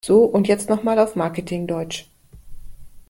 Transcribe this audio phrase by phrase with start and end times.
[0.03, 2.09] So, und jetzt noch mal auf Marketing-Deutsch!